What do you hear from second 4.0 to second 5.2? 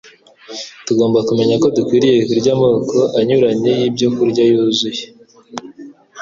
kurya yuzuye